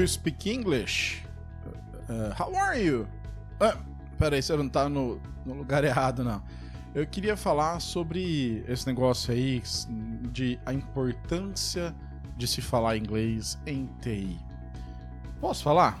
[0.00, 1.22] you speak English?
[2.08, 3.06] Uh, how are you?
[3.60, 3.76] Uh,
[4.18, 6.42] peraí, você não tá no, no lugar errado, não.
[6.94, 9.62] Eu queria falar sobre esse negócio aí
[10.32, 11.94] de a importância
[12.36, 14.38] de se falar inglês em TI.
[15.38, 16.00] Posso falar?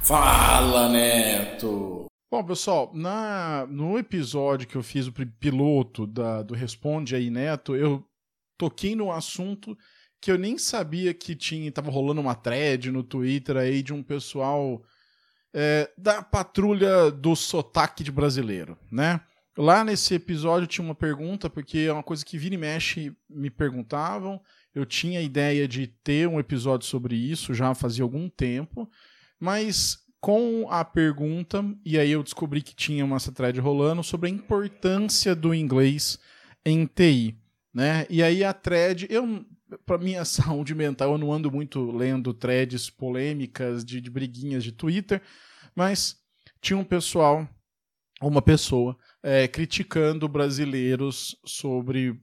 [0.00, 2.06] Fala, Neto!
[2.30, 7.76] Bom, pessoal, na, no episódio que eu fiz o piloto da, do Responde aí, Neto,
[7.76, 8.04] eu
[8.56, 9.76] toquei no assunto
[10.20, 14.02] que eu nem sabia que tinha, tava rolando uma thread no Twitter aí de um
[14.02, 14.82] pessoal
[15.54, 19.20] é, da patrulha do sotaque de brasileiro, né?
[19.56, 23.50] Lá nesse episódio tinha uma pergunta, porque é uma coisa que vira e mexe me
[23.50, 24.40] perguntavam.
[24.72, 28.88] Eu tinha a ideia de ter um episódio sobre isso já fazia algum tempo,
[29.40, 34.32] mas com a pergunta, e aí eu descobri que tinha uma thread rolando sobre a
[34.32, 36.18] importância do inglês
[36.64, 37.36] em TI.
[37.72, 38.06] Né?
[38.08, 39.44] E aí a thread, eu
[39.84, 44.72] para minha saúde mental, eu não ando muito lendo threads polêmicas de, de briguinhas de
[44.72, 45.22] Twitter,
[45.74, 46.16] mas
[46.60, 47.48] tinha um pessoal,
[48.20, 52.20] uma pessoa, é, criticando brasileiros sobre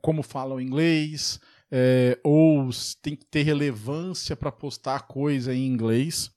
[0.00, 2.68] como falam inglês, é, ou
[3.00, 6.30] tem que ter relevância para postar coisa em inglês,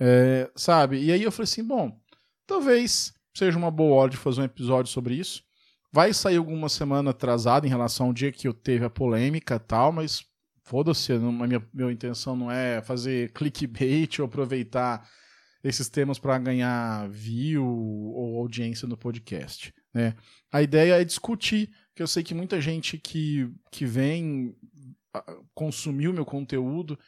[0.00, 0.98] é, sabe?
[0.98, 2.00] E aí eu falei assim, bom,
[2.46, 5.44] talvez seja uma boa hora de fazer um episódio sobre isso.
[5.92, 9.58] Vai sair alguma semana atrasada em relação ao dia que eu teve a polêmica e
[9.58, 10.24] tal, mas
[10.64, 15.06] foda-se, a minha, minha intenção não é fazer clickbait ou aproveitar
[15.62, 19.72] esses temas para ganhar view ou audiência no podcast.
[19.92, 20.14] Né?
[20.50, 24.56] A ideia é discutir, que eu sei que muita gente que, que vem
[25.54, 26.98] consumir o meu conteúdo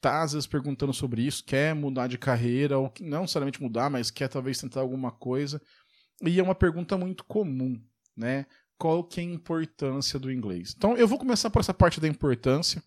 [0.00, 4.10] tá às vezes perguntando sobre isso, quer mudar de carreira, ou não necessariamente mudar, mas
[4.10, 5.60] quer talvez tentar alguma coisa.
[6.22, 7.78] E é uma pergunta muito comum
[8.16, 8.46] né?
[8.78, 10.74] Qual que é a importância do inglês?
[10.76, 12.82] Então, eu vou começar por essa parte da importância,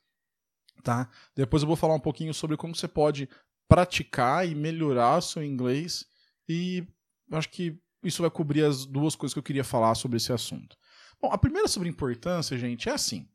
[0.83, 1.09] tá?
[1.35, 3.29] Depois eu vou falar um pouquinho sobre como você pode
[3.67, 6.05] praticar e melhorar seu inglês
[6.47, 6.85] e
[7.31, 10.77] acho que isso vai cobrir as duas coisas que eu queria falar sobre esse assunto.
[11.19, 13.27] Bom, a primeira sobre importância, gente, é assim.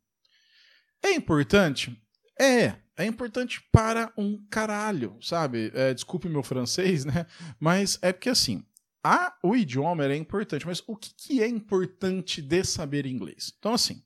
[1.03, 2.01] É importante?
[2.39, 2.77] É.
[2.97, 5.73] É importante para um caralho, sabe?
[5.75, 7.27] É, desculpe meu francês, né?
[7.59, 8.63] Mas é porque assim,
[9.03, 13.53] a, o idioma é importante, mas o que, que, é importante de saber inglês?
[13.59, 14.03] Então, assim,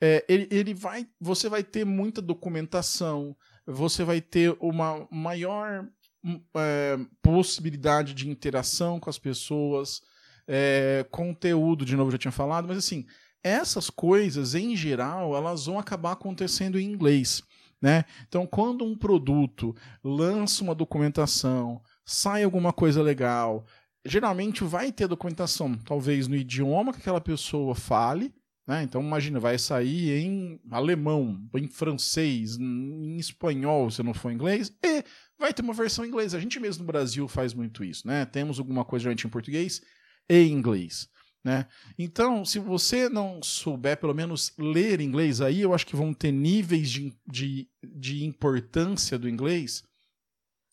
[0.00, 5.86] é, ele, ele vai, você vai ter muita documentação, você vai ter uma maior
[6.24, 10.02] hum, é, possibilidade de interação com as pessoas,
[10.48, 13.06] é, conteúdo, de novo, já tinha falado, mas assim,
[13.42, 17.42] essas coisas, em geral, elas vão acabar acontecendo em inglês.
[17.80, 18.04] Né?
[18.28, 23.64] Então, quando um produto lança uma documentação, sai alguma coisa legal,
[24.04, 28.34] geralmente vai ter documentação, talvez no idioma que aquela pessoa fale,
[28.66, 28.82] né?
[28.82, 35.04] Então imagina, vai sair em alemão, em francês, em espanhol, se não for inglês, e
[35.38, 36.34] vai ter uma versão em inglês.
[36.34, 38.24] A gente mesmo no Brasil faz muito isso, né?
[38.24, 39.82] Temos alguma coisa geralmente em português
[40.28, 41.08] e em inglês.
[41.42, 41.66] Né?
[41.98, 46.30] Então, se você não souber pelo menos ler inglês, aí eu acho que vão ter
[46.30, 49.82] níveis de, de, de importância do inglês,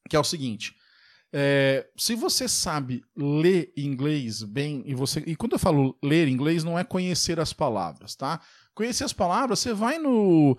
[0.10, 0.76] que é o seguinte:
[1.34, 5.22] é, se você sabe ler inglês bem, e você.
[5.26, 8.40] E quando eu falo ler inglês, não é conhecer as palavras, tá?
[8.74, 10.58] Conhecer as palavras, você vai no.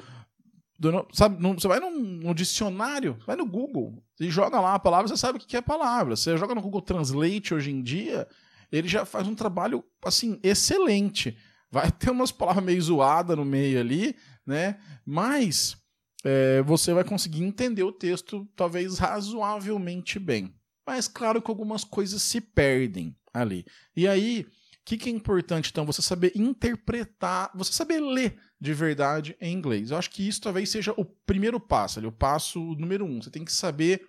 [0.78, 4.78] Do, sabe, no, você vai no, no, dicionário, vai no Google e joga lá a
[4.78, 6.14] palavra, você sabe o que é palavra.
[6.14, 8.28] Você joga no Google Translate hoje em dia,
[8.70, 11.36] ele já faz um trabalho assim excelente.
[11.70, 14.14] Vai ter umas palavras meio zoadas no meio ali,
[14.46, 14.78] né?
[15.04, 15.76] Mas
[16.24, 20.54] é, você vai conseguir entender o texto talvez razoavelmente bem
[20.88, 23.66] mas claro que algumas coisas se perdem ali.
[23.94, 24.46] E aí, o
[24.86, 25.84] que, que é importante então?
[25.84, 29.90] Você saber interpretar, você saber ler de verdade em inglês.
[29.90, 33.20] Eu acho que isso talvez seja o primeiro passo, ali, o passo número um.
[33.20, 34.00] Você tem que saber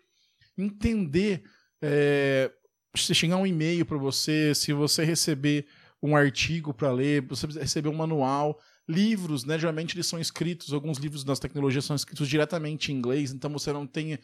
[0.57, 1.43] entender.
[1.81, 2.49] É,
[2.95, 5.67] se chegar um e-mail para você, se você receber
[6.01, 8.57] um artigo para ler, você receber um manual,
[8.89, 9.57] livros, né?
[9.59, 13.71] Geralmente eles são escritos, alguns livros das tecnologias são escritos diretamente em inglês, então você
[13.71, 14.17] não tem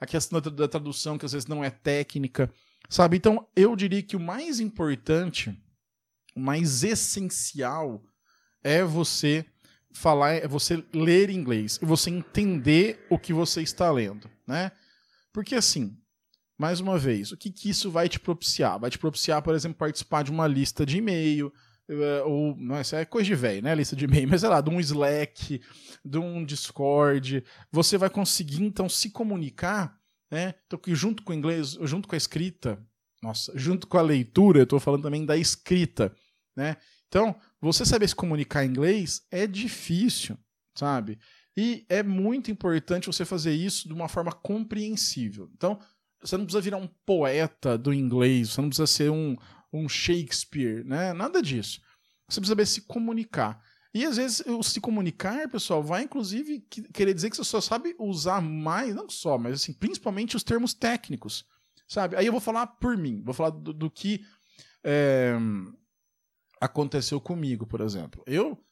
[0.00, 2.52] a questão da tradução, que às vezes não é técnica,
[2.88, 3.16] sabe?
[3.16, 5.56] Então, eu diria que o mais importante,
[6.34, 8.02] o mais essencial
[8.62, 9.44] é você
[9.92, 14.72] falar, é você ler inglês e você entender o que você está lendo, né?
[15.32, 15.96] Porque assim,
[16.56, 18.78] mais uma vez, o que, que isso vai te propiciar?
[18.78, 21.52] Vai te propiciar, por exemplo, participar de uma lista de e-mail,
[22.26, 23.74] ou não, isso é coisa de velho, né?
[23.74, 25.60] Lista de e-mail, mas sei lá, de um Slack,
[26.04, 27.44] de um Discord.
[27.72, 29.98] Você vai conseguir então se comunicar,
[30.30, 30.54] né?
[30.66, 32.78] Então, que junto com o inglês, junto com a escrita,
[33.22, 36.14] nossa, junto com a leitura, eu estou falando também da escrita,
[36.56, 36.76] né?
[37.08, 40.36] Então, você saber se comunicar em inglês é difícil,
[40.76, 41.18] sabe?
[41.56, 45.50] E é muito importante você fazer isso de uma forma compreensível.
[45.54, 45.80] Então,
[46.20, 49.36] você não precisa virar um poeta do inglês, você não precisa ser um,
[49.72, 51.12] um Shakespeare, né?
[51.12, 51.80] Nada disso.
[52.28, 53.62] Você precisa saber se comunicar.
[53.92, 56.60] E às vezes o se comunicar, pessoal, vai inclusive
[56.92, 60.74] querer dizer que você só sabe usar mais, não só, mas assim, principalmente os termos
[60.74, 61.44] técnicos,
[61.86, 62.14] sabe?
[62.16, 64.24] Aí eu vou falar por mim, vou falar do, do que
[64.84, 65.34] é,
[66.60, 68.22] aconteceu comigo, por exemplo.
[68.26, 68.62] Eu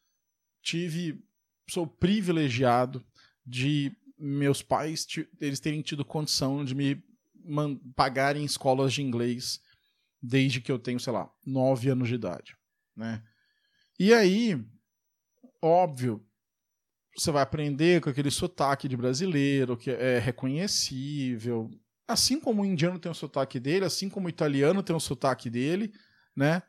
[0.62, 1.24] tive,
[1.68, 3.04] sou privilegiado
[3.44, 5.06] de meus pais
[5.40, 7.02] eles terem tido condição de me
[7.94, 9.60] pagarem escolas de inglês
[10.26, 12.56] desde que eu tenho, sei lá, nove anos de idade,
[12.96, 13.22] né?
[13.98, 14.62] E aí,
[15.62, 16.24] óbvio,
[17.16, 21.70] você vai aprender com aquele sotaque de brasileiro que é reconhecível,
[22.06, 25.48] assim como o indiano tem o sotaque dele, assim como o italiano tem o sotaque
[25.48, 25.92] dele,
[26.34, 26.62] né?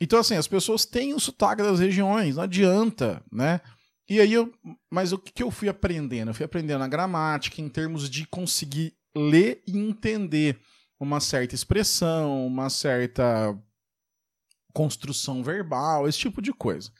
[0.00, 3.60] Então, assim, as pessoas têm o sotaque das regiões, não adianta, né?
[4.08, 4.52] E aí eu.
[4.90, 6.30] Mas o que eu fui aprendendo?
[6.30, 10.60] Eu fui aprendendo a gramática em termos de conseguir ler e entender
[11.04, 13.56] uma certa expressão, uma certa
[14.72, 16.90] construção verbal, esse tipo de coisa.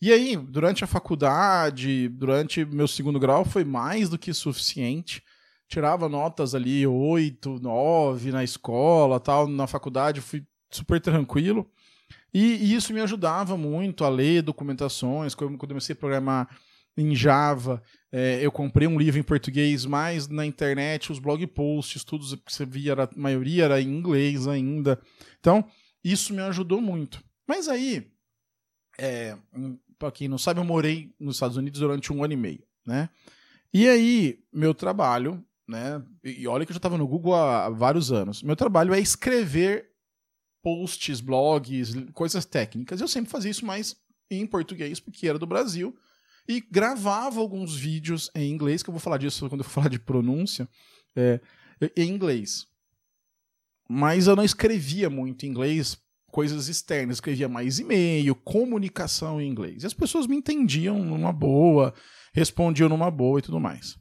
[0.00, 5.22] E aí, durante a faculdade, durante meu segundo grau, foi mais do que suficiente.
[5.68, 9.46] Tirava notas ali, 8, 9 na escola, tal.
[9.46, 11.70] Na faculdade fui super tranquilo.
[12.34, 15.36] E, e isso me ajudava muito a ler documentações.
[15.36, 16.48] Quando eu comecei a programar
[16.96, 17.80] em Java,
[18.12, 22.52] é, eu comprei um livro em português, mas na internet, os blog posts, tudo que
[22.52, 25.00] você via, era, a maioria era em inglês ainda.
[25.40, 25.64] Então,
[26.04, 27.24] isso me ajudou muito.
[27.48, 28.06] Mas aí,
[28.98, 29.36] é,
[29.98, 33.08] para quem não sabe, eu morei nos Estados Unidos durante um ano e meio, né?
[33.72, 36.02] E aí, meu trabalho, né?
[36.22, 38.42] E olha que eu já estava no Google há vários anos.
[38.42, 39.90] Meu trabalho é escrever
[40.62, 43.00] posts, blogs, coisas técnicas.
[43.00, 43.96] Eu sempre fazia isso mais
[44.30, 45.96] em português, porque era do Brasil.
[46.48, 49.98] E gravava alguns vídeos em inglês, que eu vou falar disso quando eu falar de
[49.98, 50.68] pronúncia,
[51.14, 51.40] é,
[51.96, 52.66] em inglês.
[53.88, 55.96] Mas eu não escrevia muito em inglês
[56.32, 59.82] coisas externas, escrevia mais e-mail, comunicação em inglês.
[59.82, 61.92] E as pessoas me entendiam numa boa,
[62.32, 63.98] respondiam numa boa e tudo mais.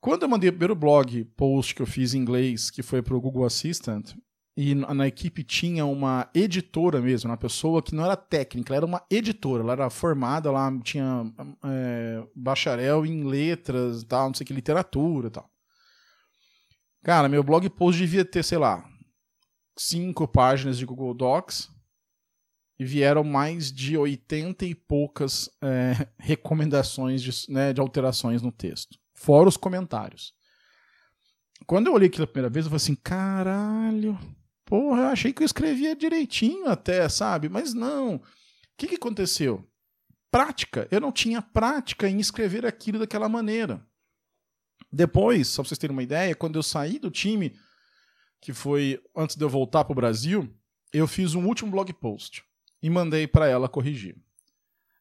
[0.00, 3.14] Quando eu mandei o primeiro blog post que eu fiz em inglês, que foi para
[3.14, 4.14] o Google Assistant,
[4.60, 8.86] e na equipe tinha uma editora mesmo, uma pessoa que não era técnica, ela era
[8.86, 11.32] uma editora, ela era formada lá, tinha
[11.62, 15.48] é, bacharel em letras, tal, não sei que, literatura tal.
[17.04, 18.84] Cara, meu blog post devia ter, sei lá,
[19.78, 21.70] cinco páginas de Google Docs
[22.80, 28.98] e vieram mais de 80 e poucas é, recomendações de, né, de alterações no texto,
[29.14, 30.34] fora os comentários.
[31.64, 34.18] Quando eu olhei aquilo a primeira vez, eu falei assim: caralho,
[34.68, 37.48] Porra, eu achei que eu escrevia direitinho até, sabe?
[37.48, 38.16] Mas não.
[38.16, 38.22] O
[38.76, 39.66] que, que aconteceu?
[40.30, 40.86] Prática.
[40.90, 43.82] Eu não tinha prática em escrever aquilo daquela maneira.
[44.92, 47.58] Depois, só pra vocês terem uma ideia, quando eu saí do time,
[48.42, 50.54] que foi antes de eu voltar pro Brasil,
[50.92, 52.44] eu fiz um último blog post
[52.82, 54.18] e mandei para ela corrigir.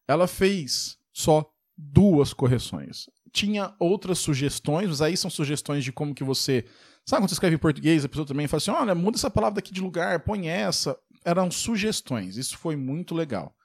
[0.07, 1.45] Ela fez só
[1.77, 3.09] duas correções.
[3.33, 6.65] Tinha outras sugestões, mas aí são sugestões de como que você
[7.07, 9.55] Sabe quando você escreve em português, a pessoa também fala assim: olha, muda essa palavra
[9.55, 10.97] daqui de lugar, põe essa.
[11.23, 13.55] Eram sugestões, isso foi muito legal.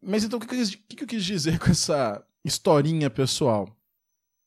[0.00, 3.68] Mas então o que, eu quis dizer com essa historinha pessoal?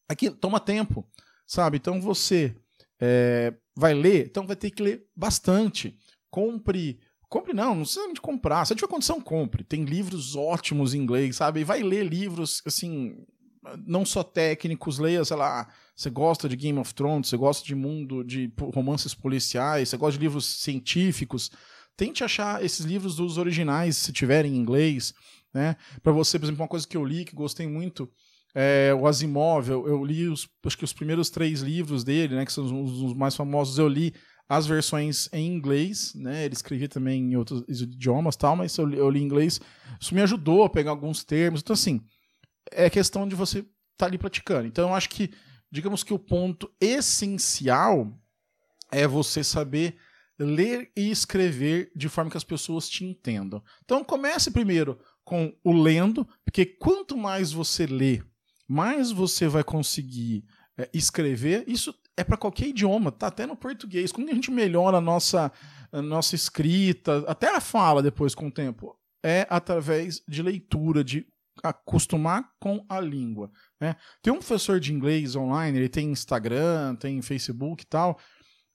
[0.07, 1.05] Aqui toma tempo,
[1.45, 1.77] sabe?
[1.77, 2.55] Então você
[2.99, 5.97] é, vai ler, então vai ter que ler bastante.
[6.29, 8.63] Compre Compre não, não precisa de comprar.
[8.63, 9.63] Se tiver condição, compre.
[9.63, 11.59] Tem livros ótimos em inglês, sabe?
[11.59, 13.25] E vai ler livros, assim,
[13.85, 17.75] não só técnicos, leia, sei lá, você gosta de Game of Thrones, você gosta de
[17.75, 21.51] mundo de romances policiais, você gosta de livros científicos,
[21.95, 25.13] tente achar esses livros dos originais, se tiverem em inglês,
[25.53, 25.75] né?
[26.03, 28.09] Para você, por exemplo, uma coisa que eu li que gostei muito
[28.53, 32.53] é o Asimov, eu, li os, acho que os primeiros três livros dele, né, que
[32.53, 34.13] são os, os mais famosos, eu li
[34.47, 36.45] as versões em inglês, né?
[36.45, 39.59] Ele escrevia também em outros idiomas, tal, mas eu, eu li em inglês.
[39.99, 41.61] Isso me ajudou a pegar alguns termos.
[41.61, 41.99] Então assim,
[42.71, 44.67] é questão de você estar tá ali praticando.
[44.67, 45.31] Então eu acho que
[45.71, 48.17] digamos que o ponto essencial
[48.91, 49.97] é você saber
[50.37, 53.63] ler e escrever de forma que as pessoas te entendam.
[53.83, 58.21] Então comece primeiro com o lendo, porque quanto mais você lê,
[58.67, 60.45] mais você vai conseguir
[60.77, 61.63] é, escrever.
[61.67, 64.11] Isso é para qualquer idioma, tá até no português.
[64.11, 65.51] Quando a gente melhora a nossa,
[65.91, 71.25] a nossa escrita, até a fala depois com o tempo, é através de leitura, de
[71.63, 73.51] acostumar com a língua.
[73.79, 73.95] Né?
[74.21, 78.19] Tem um professor de inglês online, ele tem Instagram, tem Facebook e tal.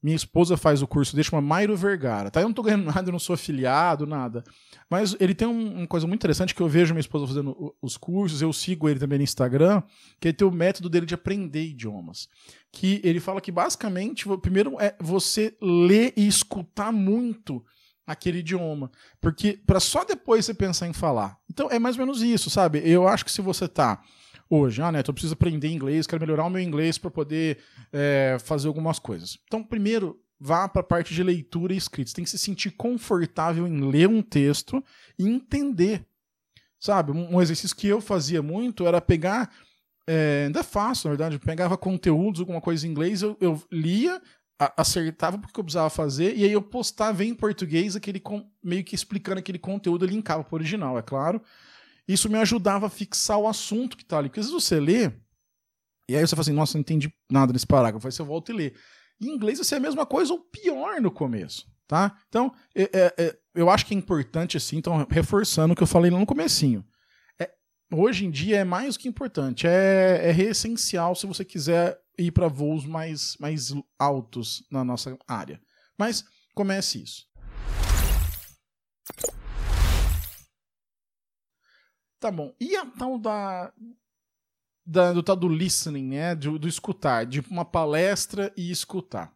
[0.02, 2.30] Minha esposa faz o curso dele, chama Mairo Vergara.
[2.30, 2.40] Tá?
[2.40, 4.42] Eu não tô ganhando nada, eu não sou afiliado, nada.
[4.88, 7.96] Mas ele tem um, uma coisa muito interessante que eu vejo minha esposa fazendo os
[7.98, 9.82] cursos, eu sigo ele também no Instagram,
[10.18, 12.28] que ele tem o método dele de aprender idiomas.
[12.72, 17.62] Que ele fala que basicamente, primeiro é você ler e escutar muito
[18.06, 18.90] aquele idioma.
[19.20, 21.38] Porque para só depois você pensar em falar.
[21.50, 22.80] Então é mais ou menos isso, sabe?
[22.84, 24.02] Eu acho que se você tá
[24.50, 24.82] hoje.
[24.82, 27.58] Ah, Neto, eu preciso aprender inglês, quero melhorar o meu inglês para poder
[27.92, 29.38] é, fazer algumas coisas.
[29.46, 32.10] Então, primeiro, vá para a parte de leitura e escrita.
[32.10, 34.82] Você tem que se sentir confortável em ler um texto
[35.18, 36.04] e entender.
[36.78, 39.50] Sabe, um exercício que eu fazia muito era pegar.
[40.06, 41.36] É, ainda fácil, na verdade.
[41.36, 44.20] Eu pegava conteúdos, alguma coisa em inglês, eu, eu lia,
[44.76, 48.22] acertava porque eu precisava fazer, e aí eu postava em português aquele
[48.62, 51.40] meio que explicando aquele conteúdo, eu linkava para o original, é claro.
[52.06, 54.28] Isso me ajudava a fixar o assunto que está ali.
[54.28, 55.12] Porque às vezes você lê,
[56.08, 58.06] e aí você fala assim, nossa, não entendi nada nesse parágrafo.
[58.06, 58.74] Aí você volta e lê.
[59.20, 62.18] Em inglês vai ser a mesma coisa ou pior no começo, tá?
[62.28, 65.86] Então, é, é, é, eu acho que é importante, assim, então, reforçando o que eu
[65.86, 66.84] falei lá no comecinho.
[67.38, 67.50] É,
[67.92, 72.30] hoje em dia é mais do que importante, é, é essencial se você quiser ir
[72.32, 75.60] para voos mais, mais altos na nossa área.
[75.98, 76.24] Mas
[76.54, 77.28] comece isso.
[82.18, 82.54] Tá bom.
[82.60, 83.72] E a tal da,
[84.84, 86.34] da do tal do listening, né?
[86.34, 89.32] Do, do escutar, de uma palestra e escutar.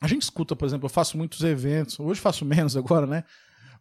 [0.00, 3.24] A gente escuta, por exemplo, eu faço muitos eventos, hoje faço menos agora, né?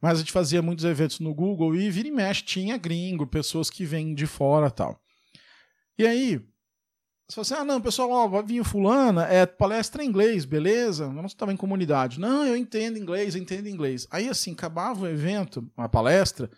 [0.01, 3.69] Mas a gente fazia muitos eventos no Google e vira e mexe, tinha gringo, pessoas
[3.69, 5.01] que vêm de fora tal.
[5.97, 6.45] E aí,
[7.29, 11.03] você fala assim, ah, não, pessoal, ó, vai vir fulana, é palestra em inglês, beleza?
[11.03, 12.19] Eu não estava em comunidade.
[12.19, 14.07] Não, eu entendo inglês, eu entendo inglês.
[14.09, 16.49] Aí, assim, acabava o evento, a palestra,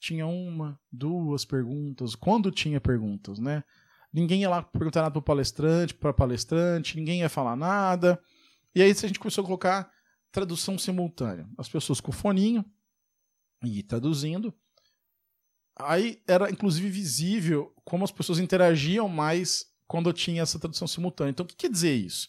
[0.00, 3.62] tinha uma, duas perguntas, quando tinha perguntas, né?
[4.10, 8.18] Ninguém ia lá perguntar nada para o palestrante, para palestrante, ninguém ia falar nada.
[8.74, 9.90] E aí a gente começou a colocar
[10.32, 11.46] tradução simultânea.
[11.58, 12.64] As pessoas com o foninho
[13.62, 14.54] e traduzindo.
[15.78, 21.30] Aí era inclusive visível como as pessoas interagiam mais quando tinha essa tradução simultânea.
[21.30, 22.28] Então o que quer dizer isso?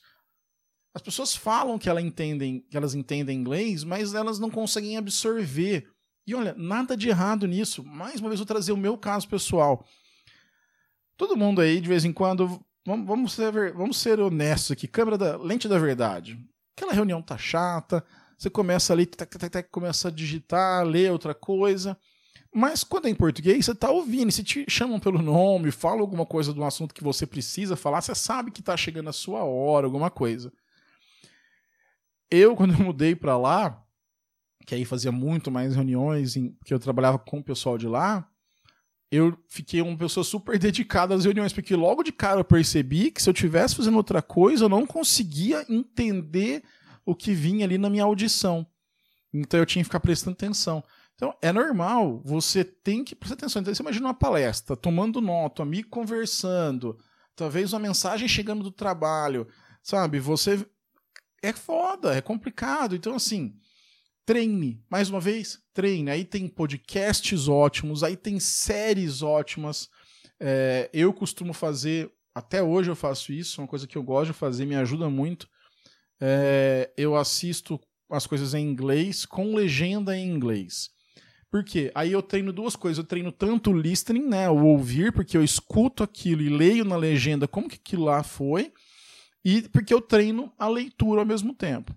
[0.93, 5.87] As pessoas falam que, elas entendem, que elas entendem inglês, mas elas não conseguem absorver
[6.27, 7.81] e olha, nada de errado nisso.
[7.85, 9.87] Mais uma vez, vou trazer o meu caso pessoal.
[11.15, 14.89] Todo mundo aí, de vez em quando, vamos, ser, vamos ser honestos aqui.
[14.89, 16.37] Câmera da lente da verdade.
[16.75, 18.05] Aquela reunião tá chata,
[18.37, 21.97] você começa ali, tac, tac, começa a digitar, ler outra coisa.
[22.57, 24.31] Mas quando é em português, você tá ouvindo.
[24.31, 28.01] Se te chamam pelo nome, falam alguma coisa de um assunto que você precisa falar,
[28.01, 30.51] você sabe que tá chegando a sua hora, alguma coisa.
[32.31, 33.79] Eu, quando eu mudei para lá,
[34.65, 38.27] que aí fazia muito mais reuniões, em, que eu trabalhava com o pessoal de lá,
[39.11, 43.21] eu fiquei uma pessoa super dedicada às reuniões, porque logo de cara eu percebi que
[43.21, 46.63] se eu tivesse fazendo outra coisa, eu não conseguia entender
[47.05, 48.65] o que vinha ali na minha audição.
[49.31, 50.83] Então eu tinha que ficar prestando atenção.
[51.17, 53.59] Então é normal, você tem que prestar atenção.
[53.59, 56.95] Então você imagina uma palestra, tomando nota, amigo conversando,
[57.35, 59.47] talvez uma mensagem chegando do trabalho,
[59.81, 60.19] sabe?
[60.19, 60.63] Você
[61.41, 62.95] é foda, é complicado.
[62.95, 63.55] Então assim,
[64.27, 64.79] treine.
[64.91, 66.11] Mais uma vez, treine.
[66.11, 69.89] Aí tem podcasts ótimos, aí tem séries ótimas.
[70.39, 74.37] É, eu costumo fazer, até hoje eu faço isso, uma coisa que eu gosto de
[74.37, 75.49] fazer, me ajuda muito.
[76.21, 80.95] É, eu assisto as coisas em inglês com legenda em inglês.
[81.49, 81.91] Por quê?
[81.95, 82.97] Aí eu treino duas coisas.
[82.97, 86.95] Eu treino tanto o listening, né, o ouvir, porque eu escuto aquilo e leio na
[86.95, 88.71] legenda como que aquilo lá foi,
[89.43, 91.95] e porque eu treino a leitura ao mesmo tempo.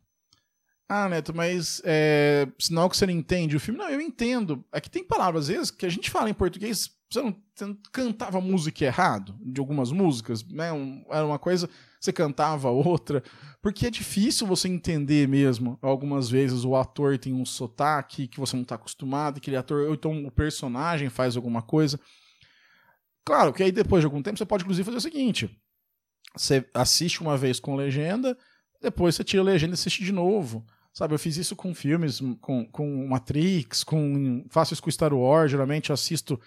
[0.92, 3.78] Ah, Neto, mas é, sinal que você não entende o filme.
[3.78, 4.64] Não, eu entendo.
[4.72, 7.64] Aqui é tem palavras, às vezes, que a gente fala em português, você não, você
[7.64, 10.72] não cantava música errado, de algumas músicas, né?
[10.72, 11.70] Um, era uma coisa,
[12.00, 13.22] você cantava outra.
[13.62, 15.78] Porque é difícil você entender mesmo.
[15.80, 19.94] Algumas vezes o ator tem um sotaque que você não está acostumado, aquele ator, ou
[19.94, 22.00] então o personagem faz alguma coisa.
[23.24, 25.56] Claro que aí depois de algum tempo você pode, inclusive, fazer o seguinte:
[26.36, 28.36] você assiste uma vez com legenda,
[28.82, 30.66] depois você tira a legenda e assiste de novo.
[31.00, 35.50] Sabe, eu fiz isso com filmes, com, com Matrix, com faço isso com Star Wars,
[35.50, 36.38] geralmente eu assisto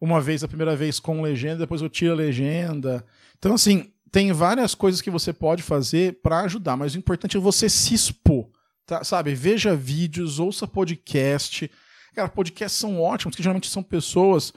[0.00, 3.04] uma vez a primeira vez com legenda, depois eu tiro a legenda.
[3.38, 7.40] Então, assim, tem várias coisas que você pode fazer para ajudar, mas o importante é
[7.40, 8.48] você se expor,
[8.86, 9.04] tá?
[9.04, 9.34] sabe?
[9.34, 11.70] Veja vídeos, ouça podcast.
[12.14, 14.50] Cara, podcasts são ótimos, porque geralmente são pessoas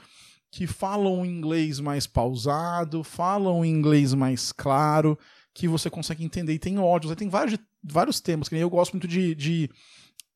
[0.50, 5.18] que falam inglês mais pausado, falam inglês mais claro,
[5.54, 6.52] que você consegue entender.
[6.52, 9.70] E tem ódios, tem vários, vários temas, que eu gosto muito de, de,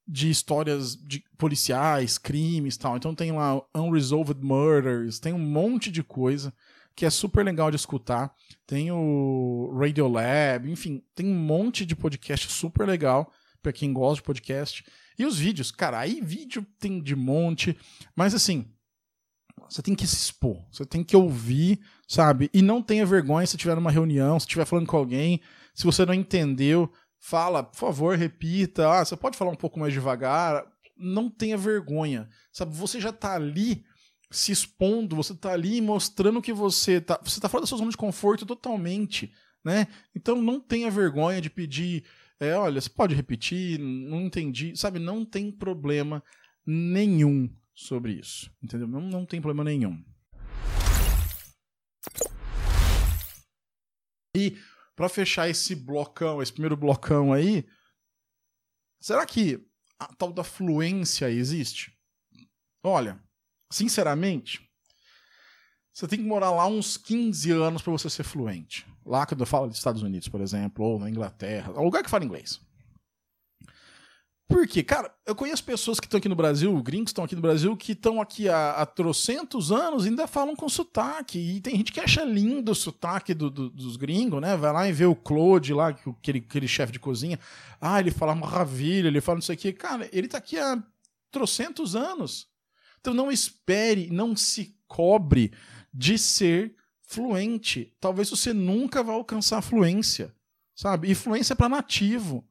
[0.06, 2.96] de histórias de policiais, crimes tal.
[2.96, 6.54] Então tem lá Unresolved Murders, tem um monte de coisa
[6.94, 8.32] que é super legal de escutar.
[8.66, 14.22] Tem o Radiolab, enfim, tem um monte de podcast super legal para quem gosta de
[14.22, 14.84] podcast.
[15.18, 17.76] E os vídeos, cara, aí vídeo tem de monte,
[18.14, 18.66] mas assim,
[19.68, 22.50] você tem que se expor, você tem que ouvir, sabe?
[22.54, 25.40] E não tenha vergonha se estiver numa reunião, se estiver falando com alguém,
[25.74, 28.90] se você não entendeu, fala, por favor, repita.
[28.90, 30.64] Ah, você pode falar um pouco mais devagar.
[30.96, 32.74] Não tenha vergonha, sabe?
[32.74, 33.84] Você já tá ali
[34.30, 37.90] se expondo, você tá ali mostrando que você tá, você tá fora da sua zona
[37.90, 39.32] de conforto totalmente,
[39.64, 39.86] né?
[40.14, 42.04] Então não tenha vergonha de pedir,
[42.40, 44.98] é, olha, você pode repetir, não entendi, sabe?
[44.98, 46.22] Não tem problema
[46.66, 48.86] nenhum sobre isso, entendeu?
[48.86, 50.02] Não, não tem problema nenhum.
[54.36, 54.56] E
[54.94, 57.66] para fechar esse blocão, esse primeiro blocão aí,
[59.00, 59.64] será que
[59.98, 61.96] a tal da fluência existe?
[62.82, 63.22] Olha,
[63.70, 64.68] sinceramente,
[65.92, 68.86] você tem que morar lá uns 15 anos para você ser fluente.
[69.04, 72.10] Lá quando eu falo dos Estados Unidos, por exemplo, ou na Inglaterra, um lugar que
[72.10, 72.60] fala inglês.
[74.48, 74.82] Por quê?
[74.82, 77.92] Cara, eu conheço pessoas que estão aqui no Brasil, gringos estão aqui no Brasil, que
[77.92, 81.38] estão aqui há, há trocentos anos e ainda falam com sotaque.
[81.38, 84.56] E tem gente que acha lindo o sotaque do, do, dos gringos, né?
[84.56, 87.38] Vai lá e vê o Claude lá, aquele, aquele chefe de cozinha.
[87.78, 89.70] Ah, ele fala maravilha, ele fala não sei o quê.
[89.70, 90.82] Cara, ele está aqui há
[91.30, 92.48] trocentos anos.
[93.00, 95.52] Então não espere, não se cobre
[95.92, 97.94] de ser fluente.
[98.00, 100.34] Talvez você nunca vá alcançar a fluência,
[100.74, 101.10] sabe?
[101.10, 102.48] E fluência é para nativo.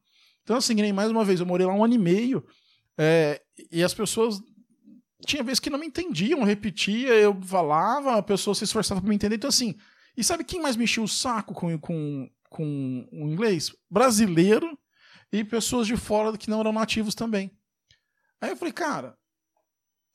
[0.48, 2.42] Então, assim, nem mais uma vez, eu morei lá um ano e meio
[2.98, 4.42] é, e as pessoas.
[5.26, 9.16] Tinha vezes que não me entendiam, repetia, eu falava, a pessoa se esforçava para me
[9.16, 9.36] entender.
[9.36, 9.76] Então, assim.
[10.16, 13.76] E sabe quem mais mexia o saco com, com, com o inglês?
[13.92, 14.80] Brasileiro
[15.34, 17.52] e pessoas de fora que não eram nativos também.
[18.40, 19.18] Aí eu falei, cara,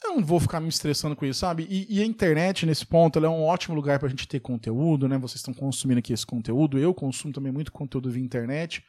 [0.02, 1.66] eu não vou ficar me estressando com isso, sabe?
[1.68, 5.06] E, e a internet, nesse ponto, é um ótimo lugar para a gente ter conteúdo,
[5.06, 5.18] né?
[5.18, 6.78] Vocês estão consumindo aqui esse conteúdo.
[6.78, 8.82] Eu consumo também muito conteúdo via internet.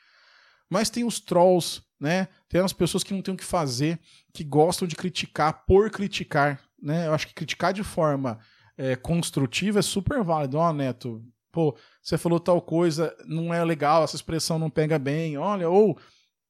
[0.69, 2.27] Mas tem os trolls, né?
[2.49, 3.99] Tem as pessoas que não têm o que fazer,
[4.33, 7.07] que gostam de criticar por criticar, né?
[7.07, 8.39] Eu acho que criticar de forma
[8.77, 10.57] é, construtiva é super válido.
[10.57, 14.97] Ó, oh, Neto, pô, você falou tal coisa, não é legal, essa expressão não pega
[14.97, 15.97] bem, olha, ou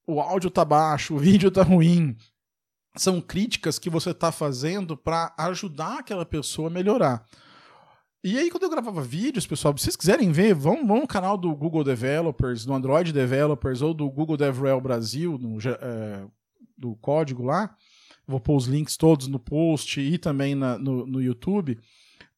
[0.07, 2.15] o áudio tá baixo, o vídeo tá ruim.
[2.95, 7.25] São críticas que você tá fazendo para ajudar aquela pessoa a melhorar.
[8.23, 11.37] E aí, quando eu gravava vídeos, pessoal, se vocês quiserem ver, vão, vão no canal
[11.37, 16.25] do Google Developers, do Android Developers ou do Google DevRel Brasil, no, é,
[16.77, 17.75] do código lá.
[18.25, 21.77] Vou pôr os links todos no post e também na, no, no YouTube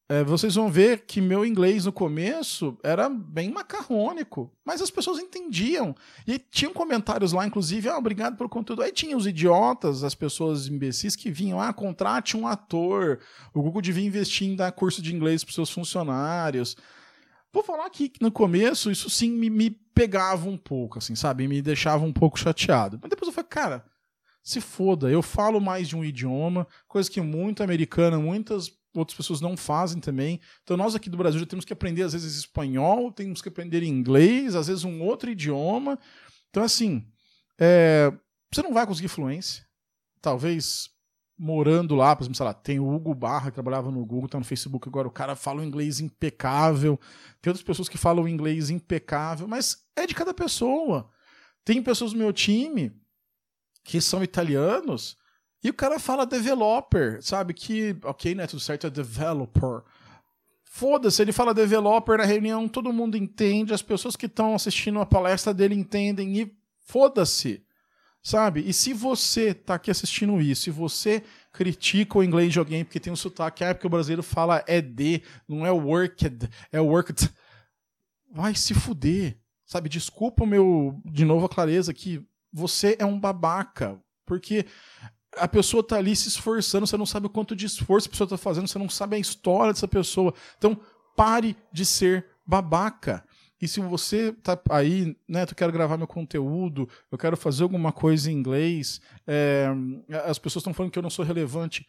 [0.08, 5.18] é, vocês vão ver que meu inglês no começo era bem macarrônico, mas as pessoas
[5.18, 5.96] entendiam.
[6.28, 8.84] E tinham comentários lá, inclusive, ah, obrigado pelo conteúdo.
[8.84, 13.20] Aí tinha os idiotas, as pessoas imbecis que vinham, ah, contrate um ator.
[13.52, 16.78] O Google devia investir em dar curso de inglês para seus funcionários.
[17.52, 21.48] Vou falar que no começo isso sim me, me pegava um pouco, assim, sabe?
[21.48, 23.00] Me deixava um pouco chateado.
[23.02, 23.86] Mas depois eu falei, cara,
[24.44, 29.42] se foda, eu falo mais de um idioma, coisa que muito americana, muitas outras pessoas
[29.42, 30.40] não fazem também.
[30.64, 33.84] Então nós aqui do Brasil já temos que aprender às vezes espanhol, temos que aprender
[33.84, 36.00] inglês, às vezes um outro idioma.
[36.50, 37.06] Então assim,
[37.60, 38.12] é,
[38.52, 39.66] você não vai conseguir fluência.
[40.22, 40.90] Talvez
[41.38, 44.40] morando lá, por exemplo, sei lá, tem o Hugo Barra, que trabalhava no Google, tá
[44.40, 47.00] no Facebook agora, o cara fala um inglês impecável.
[47.42, 51.10] Tem outras pessoas que falam inglês impecável, mas é de cada pessoa.
[51.64, 52.92] Tem pessoas do meu time
[53.84, 55.18] que são italianos
[55.66, 57.52] e o cara fala developer, sabe?
[57.52, 58.46] Que, ok, né?
[58.46, 59.82] Tudo certo, é developer.
[60.64, 65.08] Foda-se, ele fala developer na reunião, todo mundo entende, as pessoas que estão assistindo a
[65.08, 67.66] palestra dele entendem e foda-se,
[68.22, 68.64] sabe?
[68.64, 73.00] E se você tá aqui assistindo isso, se você critica o inglês de alguém porque
[73.00, 77.28] tem um sotaque, ah, é porque o brasileiro fala ED, não é worked, é worked,
[78.32, 79.90] vai se fuder, sabe?
[79.90, 82.24] Desculpa o meu, de novo a clareza, que
[82.54, 84.66] você é um babaca, porque
[85.38, 88.30] a pessoa tá ali se esforçando, você não sabe o quanto de esforço a pessoa
[88.30, 90.34] tá fazendo, você não sabe a história dessa pessoa.
[90.58, 90.80] Então,
[91.16, 93.24] pare de ser babaca.
[93.62, 97.92] E se você tá aí, né, eu quero gravar meu conteúdo, eu quero fazer alguma
[97.92, 99.68] coisa em inglês, é,
[100.26, 101.86] as pessoas estão falando que eu não sou relevante,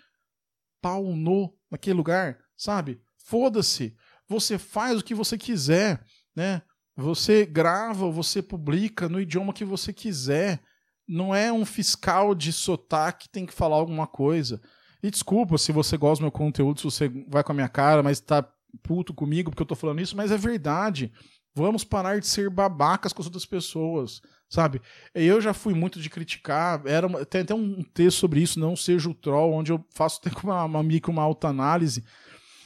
[0.81, 3.01] pau no naquele lugar, sabe?
[3.17, 3.97] Foda-se.
[4.29, 6.03] Você faz o que você quiser,
[6.35, 6.63] né?
[6.97, 10.63] Você grava, você publica no idioma que você quiser
[11.09, 14.61] não é um fiscal de sotaque que tem que falar alguma coisa.
[15.03, 18.03] E desculpa se você gosta do meu conteúdo, se você vai com a minha cara,
[18.03, 18.47] mas tá
[18.83, 21.13] puto comigo porque eu tô falando isso, mas é verdade.
[21.55, 24.83] Vamos parar de ser babacas com as outras pessoas, sabe?
[25.15, 28.77] Eu já fui muito de criticar, era uma, tem até um texto sobre isso, não
[28.77, 32.05] seja o troll, onde eu faço até uma, uma, uma autoanálise.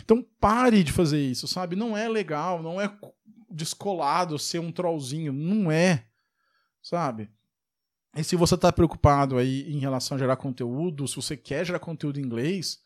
[0.03, 1.77] Então pare de fazer isso, sabe?
[1.77, 2.93] Não é legal, não é
[3.51, 5.33] descolado ser um trollzinho.
[5.33, 6.07] Não é,
[6.83, 7.31] sabe?
[8.17, 11.79] E se você está preocupado aí em relação a gerar conteúdo, se você quer gerar
[11.79, 12.79] conteúdo em inglês,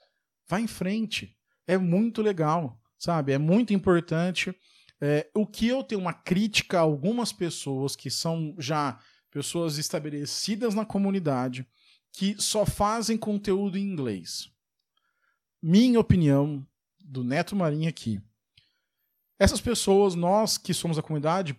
[0.49, 1.37] vá em frente.
[1.67, 3.33] É muito legal, sabe?
[3.33, 4.55] É muito importante.
[5.01, 8.99] É, o que eu tenho uma crítica a algumas pessoas que são já
[9.31, 11.67] pessoas estabelecidas na comunidade
[12.13, 14.49] que só fazem conteúdo em inglês.
[15.61, 16.65] Minha opinião,
[17.01, 18.21] do Neto Marinho aqui.
[19.39, 21.59] Essas pessoas, nós que somos a comunidade,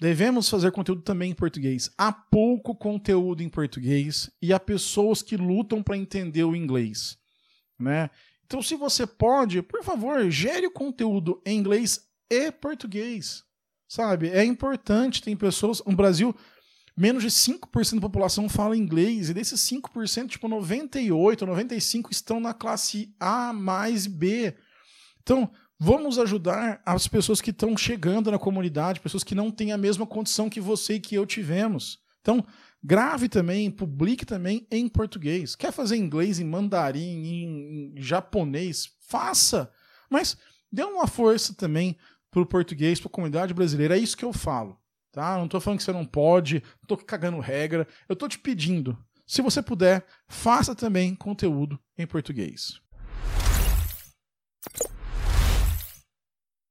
[0.00, 1.90] devemos fazer conteúdo também em português.
[1.98, 7.18] Há pouco conteúdo em português e há pessoas que lutam para entender o inglês,
[7.78, 8.10] né?
[8.46, 13.44] Então, se você pode, por favor, gere o conteúdo em inglês e português,
[13.86, 14.28] sabe?
[14.28, 15.22] É importante.
[15.22, 16.34] Tem pessoas, no Brasil,
[16.96, 22.52] menos de 5% da população fala inglês, e desses 5%, tipo 98, 95 estão na
[22.52, 24.54] classe A mais B.
[25.22, 25.48] Então,
[25.80, 30.06] vamos ajudar as pessoas que estão chegando na comunidade, pessoas que não têm a mesma
[30.06, 31.98] condição que você e que eu tivemos.
[32.20, 32.44] Então,
[32.84, 35.56] grave também, publique também em português.
[35.56, 38.90] Quer fazer inglês, em mandarim, em, em japonês?
[39.00, 39.72] Faça!
[40.10, 40.36] Mas
[40.70, 41.96] dê uma força também
[42.30, 43.96] para o português, para a comunidade brasileira.
[43.96, 44.78] É isso que eu falo.
[45.10, 45.38] Tá?
[45.38, 47.88] Não estou falando que você não pode, não estou cagando regra.
[48.06, 52.80] Eu estou te pedindo, se você puder, faça também conteúdo em português.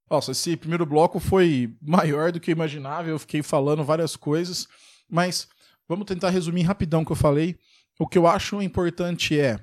[0.09, 4.67] Nossa, esse primeiro bloco foi maior do que eu imaginava, eu fiquei falando várias coisas,
[5.07, 5.47] mas
[5.87, 7.57] vamos tentar resumir rapidão o que eu falei.
[7.99, 9.59] O que eu acho importante é,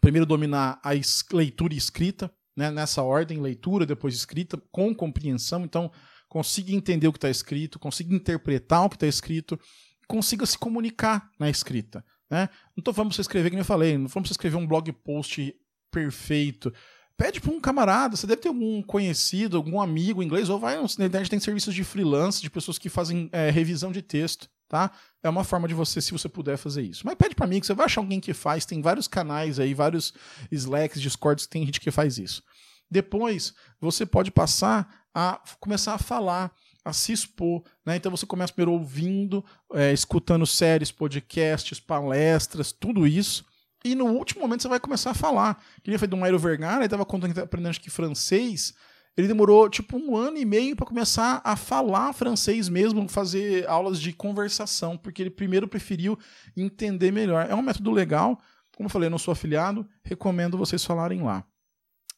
[0.00, 0.90] primeiro, dominar a
[1.32, 5.64] leitura e escrita, né, nessa ordem, leitura, depois escrita, com compreensão.
[5.64, 5.90] Então,
[6.28, 9.58] consiga entender o que está escrito, consiga interpretar o que está escrito,
[10.06, 12.04] consiga se comunicar na escrita.
[12.28, 12.48] Né?
[12.76, 14.56] Não estou falando para você escrever, como eu falei, não estou falando para você escrever
[14.56, 15.54] um blog post
[15.90, 16.72] perfeito.
[17.16, 21.06] Pede para um camarada, você deve ter algum conhecido, algum amigo inglês, ou vai na
[21.06, 24.90] internet tem serviços de freelance, de pessoas que fazem é, revisão de texto, tá?
[25.22, 27.06] É uma forma de você, se você puder fazer isso.
[27.06, 29.74] Mas pede para mim, que você vai achar alguém que faz, tem vários canais aí,
[29.74, 30.12] vários
[30.50, 32.42] Slacks, Discords, tem gente que faz isso.
[32.90, 36.52] Depois, você pode passar a começar a falar,
[36.84, 37.62] a se expor.
[37.86, 37.96] Né?
[37.96, 43.44] Então você começa primeiro ouvindo, é, escutando séries, podcasts, palestras, tudo isso.
[43.84, 45.62] E no último momento você vai começar a falar.
[45.82, 48.72] Queria fazer do Aero Vergara, ele estava contando que tá aprendendo acho que francês.
[49.16, 54.00] Ele demorou tipo um ano e meio para começar a falar francês mesmo, fazer aulas
[54.00, 56.18] de conversação, porque ele primeiro preferiu
[56.56, 57.46] entender melhor.
[57.48, 58.40] É um método legal.
[58.74, 61.46] Como eu falei, eu não sou afiliado, recomendo vocês falarem lá.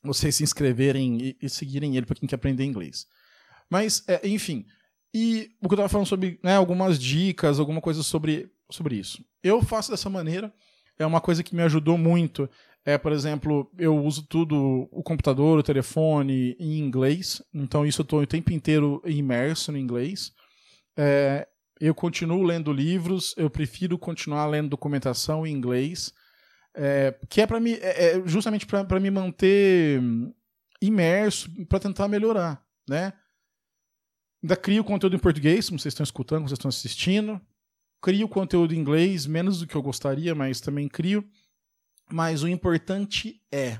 [0.02, 3.06] Vocês se inscreverem e, e seguirem ele para quem quer aprender inglês.
[3.68, 4.64] Mas, é, enfim.
[5.12, 9.24] E o que eu estava falando sobre né, algumas dicas, alguma coisa sobre, sobre isso.
[9.42, 10.54] Eu faço dessa maneira
[10.98, 12.48] é uma coisa que me ajudou muito.
[12.84, 17.42] É, por exemplo, eu uso tudo, o computador, o telefone, em inglês.
[17.52, 20.32] Então, isso eu estou o tempo inteiro imerso no inglês.
[20.96, 21.48] É,
[21.80, 26.12] eu continuo lendo livros, eu prefiro continuar lendo documentação em inglês.
[26.74, 30.00] É, que é para me é, é justamente para me manter
[30.80, 33.14] imerso para tentar melhorar, né?
[34.42, 37.40] Ainda crio conteúdo em português, como vocês estão escutando, como vocês estão assistindo
[38.00, 41.24] crio conteúdo em inglês, menos do que eu gostaria, mas também crio.
[42.10, 43.78] Mas o importante é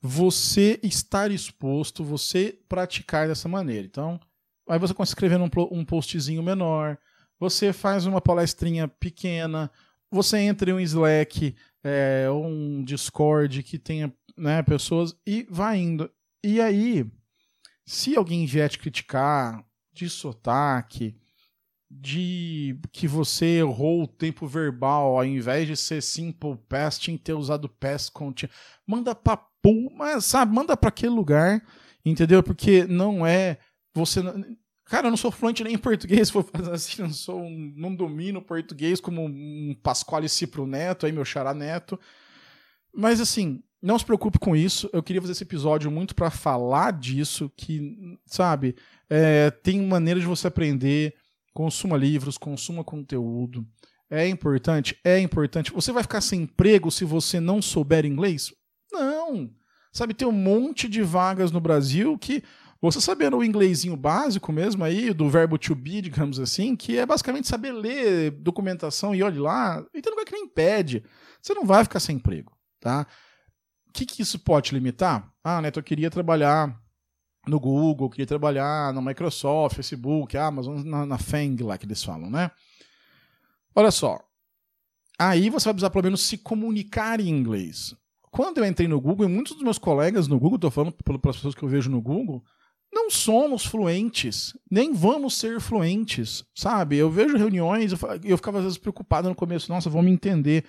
[0.00, 3.86] você estar exposto, você praticar dessa maneira.
[3.86, 4.20] Então,
[4.68, 6.98] aí você consegue escrever um, postzinho menor,
[7.38, 9.70] você faz uma palestrinha pequena,
[10.10, 16.10] você entra em um Slack é, um Discord que tenha né, pessoas e vai indo.
[16.42, 17.06] E aí,
[17.84, 21.16] se alguém vier te criticar de sotaque,
[21.90, 27.34] de que você errou o tempo verbal, ao invés de ser simple past, que ter
[27.34, 28.56] usado past continuous.
[28.86, 31.62] Manda pra pu, mas sabe, manda para aquele lugar,
[32.04, 32.42] entendeu?
[32.42, 33.58] Porque não é
[33.94, 34.20] você
[34.86, 38.40] Cara, eu não sou fluente nem em português, vou fazer assim, não sou não domino
[38.40, 41.98] português como um Pasquale Cipro Neto, aí meu xará Neto.
[42.94, 44.88] Mas assim, não se preocupe com isso.
[44.92, 48.76] Eu queria fazer esse episódio muito para falar disso, que, sabe,
[49.10, 51.14] é, tem maneira de você aprender
[51.56, 53.66] consuma livros, consuma conteúdo.
[54.10, 54.94] É importante?
[55.02, 55.72] É importante.
[55.72, 58.52] Você vai ficar sem emprego se você não souber inglês?
[58.92, 59.50] Não.
[59.90, 62.44] Sabe, tem um monte de vagas no Brasil que
[62.78, 67.06] você sabendo o inglesinho básico mesmo aí, do verbo to be, digamos assim, que é
[67.06, 71.02] basicamente saber ler documentação e olhe lá, e tem lugar que nem impede.
[71.40, 73.06] Você não vai ficar sem emprego, tá?
[73.88, 75.32] O que, que isso pode limitar?
[75.42, 76.78] Ah, Neto, eu queria trabalhar
[77.46, 82.28] no Google, queria trabalhar na Microsoft, Facebook, Amazon, na, na FANG lá que eles falam,
[82.28, 82.50] né?
[83.74, 84.20] Olha só.
[85.18, 87.94] Aí você vai precisar pelo menos se comunicar em inglês.
[88.30, 91.36] quando eu entrei no Google, e muitos dos meus colegas no Google, tô falando pelas
[91.36, 92.44] pessoas que eu vejo no Google,
[92.92, 96.96] não somos fluentes, nem vamos ser fluentes, sabe?
[96.96, 97.92] Eu vejo reuniões,
[98.24, 100.64] eu ficava às vezes preocupado no começo, nossa, vão me entender.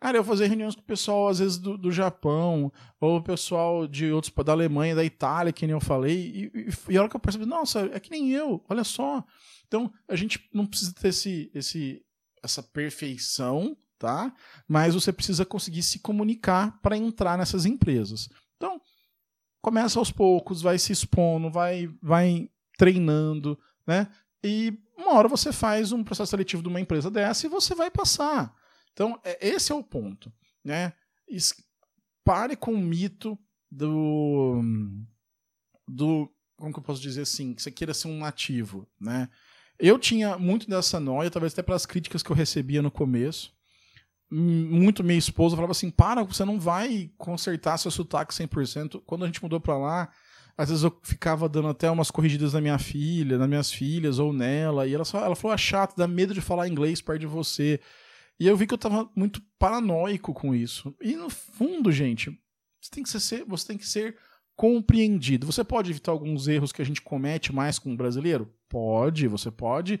[0.00, 3.86] Cara, eu fazia reuniões com o pessoal, às vezes, do, do Japão, ou o pessoal
[3.86, 7.10] de outros, da Alemanha, da Itália, que nem eu falei, e, e, e a hora
[7.10, 9.22] que eu percebi, nossa, é que nem eu, olha só.
[9.68, 12.02] Então, a gente não precisa ter esse, esse,
[12.42, 14.34] essa perfeição, tá?
[14.66, 18.30] Mas você precisa conseguir se comunicar para entrar nessas empresas.
[18.56, 18.80] Então,
[19.60, 24.08] começa aos poucos, vai se expondo, vai, vai treinando, né?
[24.42, 27.90] E uma hora você faz um processo seletivo de uma empresa dessa e você vai
[27.90, 28.54] passar.
[29.00, 30.30] Então, é, esse é o ponto,
[30.62, 30.92] né?
[32.22, 33.38] Pare com o mito
[33.70, 34.60] do
[35.88, 39.30] do como que eu posso dizer assim, que você queira ser um nativo, né?
[39.78, 43.54] Eu tinha muito dessa noia, talvez até pelas críticas que eu recebia no começo,
[44.30, 49.02] muito minha esposa falava assim: para, você não vai consertar seu sotaque 100%.
[49.06, 50.12] Quando a gente mudou para lá,
[50.58, 54.30] às vezes eu ficava dando até umas corrigidas na minha filha, nas minhas filhas ou
[54.30, 57.26] nela, e ela, só, ela falou: ah, chato, dá medo de falar inglês perto de
[57.26, 57.80] você.
[58.40, 60.94] E eu vi que eu tava muito paranoico com isso.
[61.00, 62.30] E no fundo, gente,
[62.80, 64.16] você tem que ser, você tem que ser
[64.56, 65.46] compreendido.
[65.46, 68.50] Você pode evitar alguns erros que a gente comete mais com o brasileiro?
[68.68, 70.00] Pode, você pode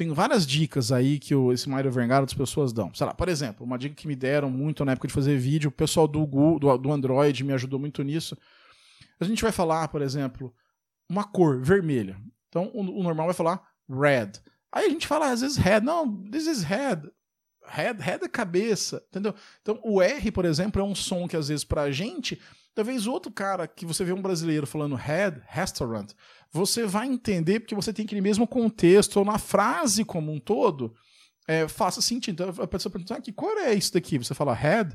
[0.00, 2.90] tem várias dicas aí que o, esse Mário Vergara das pessoas dão.
[2.94, 5.68] Sei lá, por exemplo, uma dica que me deram muito na época de fazer vídeo,
[5.68, 8.34] o pessoal do Google, do, do Android me ajudou muito nisso.
[9.20, 10.54] A gente vai falar, por exemplo,
[11.06, 12.16] uma cor vermelha.
[12.48, 14.32] Então o, o normal vai falar red.
[14.72, 15.80] Aí a gente fala às vezes red.
[15.80, 17.02] Não, this is red.
[17.66, 19.34] Red, é cabeça, entendeu?
[19.62, 22.40] Então o R, por exemplo, é um som que às vezes pra gente,
[22.74, 26.10] talvez outro cara que você vê um brasileiro falando head, restaurant,
[26.52, 30.94] você vai entender porque você tem aquele mesmo contexto, ou na frase como um todo,
[31.46, 32.42] é, faça sentido.
[32.42, 34.18] Então a pessoa pergunta, ah, que cor é isso daqui?
[34.18, 34.88] Você fala red,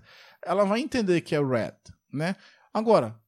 [0.44, 1.76] ela vai entender que é red,
[2.12, 2.36] né?
[2.74, 3.20] Agora,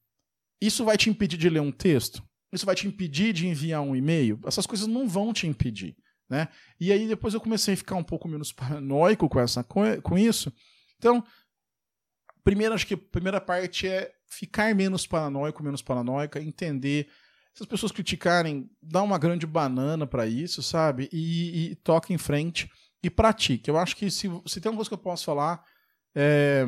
[0.62, 2.24] isso vai te impedir de ler um texto?
[2.52, 4.40] Isso vai te impedir de enviar um e-mail?
[4.46, 5.96] Essas coisas não vão te impedir,
[6.30, 6.48] né?
[6.80, 10.52] E aí depois eu comecei a ficar um pouco menos paranoico com, essa, com isso.
[10.98, 11.24] Então,
[12.44, 17.08] primeiro, acho que a primeira parte é ficar menos paranoico, menos paranoica, entender
[17.58, 21.10] se as pessoas criticarem, dá uma grande banana para isso, sabe?
[21.12, 22.70] E, e toque em frente
[23.02, 23.68] e pratique.
[23.68, 25.64] Eu acho que se, se tem uma coisa que eu posso falar,
[26.14, 26.68] é,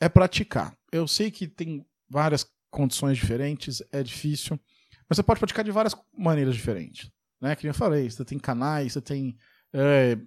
[0.00, 0.76] é praticar.
[0.90, 4.58] Eu sei que tem várias condições diferentes, é difícil,
[5.08, 7.08] mas você pode praticar de várias maneiras diferentes.
[7.40, 7.54] Né?
[7.56, 9.36] Que eu falei, você tem canais, você tem
[9.72, 10.18] é,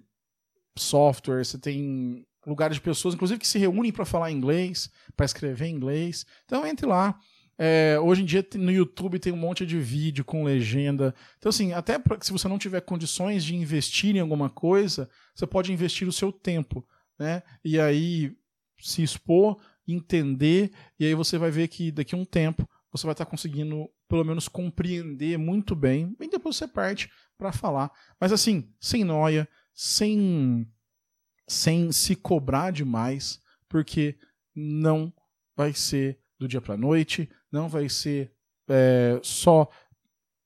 [0.76, 5.68] software, você tem lugares de pessoas, inclusive, que se reúnem para falar inglês, para escrever
[5.68, 6.26] inglês.
[6.44, 7.18] Então entre lá.
[7.58, 11.14] É, hoje em dia no YouTube tem um monte de vídeo com legenda.
[11.38, 15.46] Então, assim, até pra, se você não tiver condições de investir em alguma coisa, você
[15.46, 16.84] pode investir o seu tempo,
[17.18, 17.42] né?
[17.64, 18.34] E aí
[18.80, 23.14] se expor, entender, e aí você vai ver que daqui a um tempo você vai
[23.14, 27.90] estar conseguindo, pelo menos, compreender muito bem, e depois você parte para falar.
[28.20, 30.70] Mas assim, sem noia, sem,
[31.48, 34.18] sem se cobrar demais, porque
[34.54, 35.12] não
[35.56, 38.32] vai ser do dia para noite, não vai ser
[38.68, 39.68] é, só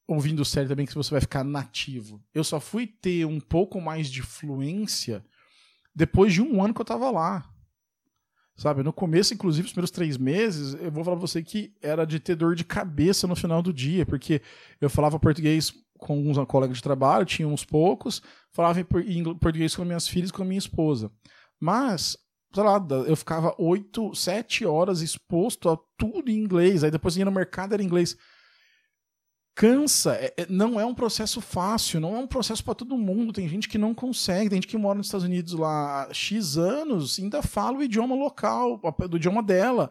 [0.07, 2.23] ouvindo série também que você vai ficar nativo.
[2.33, 5.25] Eu só fui ter um pouco mais de fluência
[5.95, 7.53] depois de um ano que eu tava lá.
[8.57, 12.07] Sabe, no começo, inclusive, os primeiros três meses, eu vou falar pra você que era
[12.07, 14.41] de ter dor de cabeça no final do dia, porque
[14.81, 19.85] eu falava português com alguns colegas de trabalho, tinha uns poucos, falava em português com
[19.85, 21.11] minhas filhas e com a minha esposa.
[21.61, 22.17] Mas
[22.55, 26.83] sei lá, eu ficava oito, sete horas exposto a tudo em inglês.
[26.83, 28.17] Aí depois ia no mercado, era inglês.
[29.57, 33.33] Cansa, é, é, não é um processo fácil, não é um processo para todo mundo.
[33.33, 36.59] Tem gente que não consegue, tem gente que mora nos Estados Unidos lá há X
[36.59, 39.91] anos, ainda fala o idioma local, do idioma dela.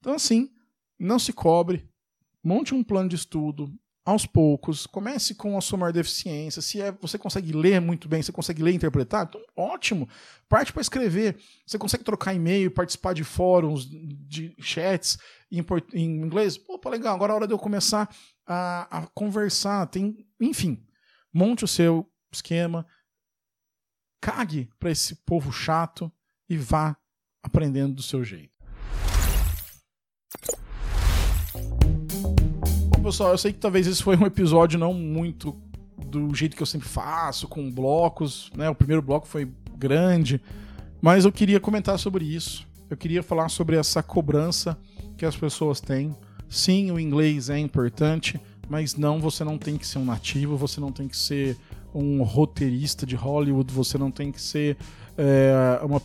[0.00, 0.50] Então, assim,
[0.98, 1.88] não se cobre,
[2.42, 3.72] monte um plano de estudo,
[4.04, 6.60] aos poucos, comece com a sua maior deficiência.
[6.60, 10.06] Se é, você consegue ler muito bem, você consegue ler e interpretar, então ótimo.
[10.48, 11.38] Parte para escrever.
[11.66, 15.16] Você consegue trocar e-mail, participar de fóruns, de chats
[15.50, 15.64] em,
[15.94, 16.60] em inglês.
[16.68, 18.14] Opa, legal, agora é hora de eu começar
[18.46, 19.86] a, a conversar.
[19.86, 20.86] Tem, enfim,
[21.32, 22.86] monte o seu esquema,
[24.20, 26.12] cague para esse povo chato
[26.48, 26.96] e vá
[27.42, 28.53] aprendendo do seu jeito.
[33.04, 35.54] Pessoal, eu sei que talvez esse foi um episódio não muito
[36.06, 38.70] do jeito que eu sempre faço, com blocos, né?
[38.70, 40.40] O primeiro bloco foi grande,
[41.02, 42.66] mas eu queria comentar sobre isso.
[42.88, 44.78] Eu queria falar sobre essa cobrança
[45.18, 46.16] que as pessoas têm.
[46.48, 48.40] Sim, o inglês é importante,
[48.70, 51.58] mas não, você não tem que ser um nativo, você não tem que ser
[51.94, 54.78] um roteirista de Hollywood, você não tem que ser
[55.18, 56.00] é, uma,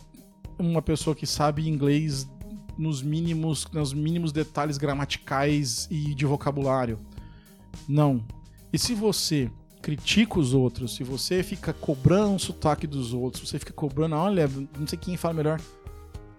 [0.58, 2.28] uma pessoa que sabe inglês
[2.80, 6.98] nos mínimos, nos mínimos detalhes gramaticais e de vocabulário.
[7.86, 8.24] Não.
[8.72, 9.50] E se você
[9.82, 14.48] critica os outros, se você fica cobrando o sotaque dos outros, você fica cobrando, olha,
[14.78, 15.60] não sei quem fala melhor,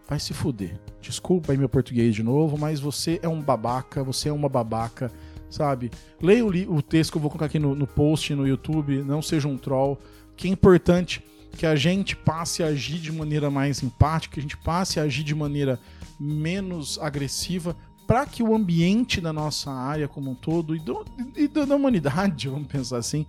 [0.08, 0.80] vai se fuder.
[1.00, 5.12] Desculpa aí meu português de novo, mas você é um babaca, você é uma babaca,
[5.50, 5.92] sabe?
[6.20, 9.22] Leia o, o texto que eu vou colocar aqui no, no post no YouTube, não
[9.22, 10.00] seja um troll,
[10.36, 11.24] que é importante
[11.56, 15.04] que a gente passe a agir de maneira mais empática, que a gente passe a
[15.04, 15.80] agir de maneira
[16.22, 21.06] menos agressiva, para que o ambiente da nossa área como um todo e, do,
[21.36, 23.26] e da humanidade, vamos pensar assim,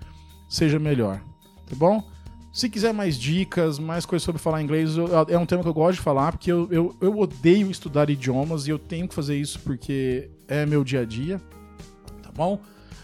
[0.49, 1.23] seja melhor.
[1.67, 2.07] Tá bom?
[2.53, 5.73] Se quiser mais dicas, mais coisas sobre falar inglês, eu, é um tema que eu
[5.73, 9.39] gosto de falar, porque eu, eu, eu odeio estudar idiomas e eu tenho que fazer
[9.39, 11.41] isso porque é meu dia a dia.
[12.23, 12.61] Tá bom?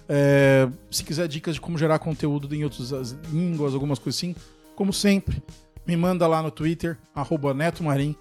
[0.07, 4.35] É, se quiser dicas de como gerar conteúdo em outras línguas, algumas coisas assim,
[4.77, 5.43] como sempre,
[5.87, 8.15] me manda lá no Twitter, arroba Neto Marim.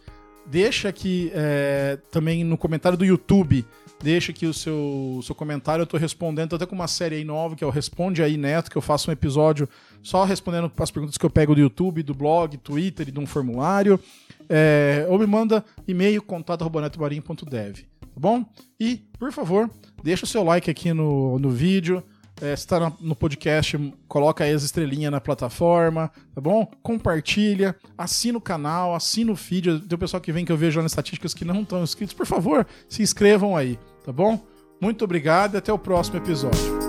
[0.50, 3.66] Deixa aqui é, também no comentário do YouTube,
[4.02, 5.82] deixa aqui o seu, seu comentário.
[5.82, 8.38] Eu estou respondendo, tô até com uma série aí nova, que é o Responde Aí
[8.38, 9.68] Neto, que eu faço um episódio
[10.02, 13.28] só respondendo as perguntas que eu pego do YouTube, do blog, Twitter e de um
[13.28, 14.00] formulário.
[14.48, 18.46] É, ou me manda e-mail contato.netomarim.dev, tá bom?
[18.80, 19.70] E, por favor,
[20.02, 22.02] deixa o seu like aqui no, no vídeo.
[22.40, 26.70] É, se está no podcast, coloca aí as estrelinhas na plataforma, tá bom?
[26.84, 29.80] Compartilha, assina o canal, assina o feed.
[29.82, 32.14] Tem o pessoal que vem que eu vejo lá nas estatísticas que não estão inscritos.
[32.14, 34.40] Por favor, se inscrevam aí, tá bom?
[34.80, 36.87] Muito obrigado e até o próximo episódio.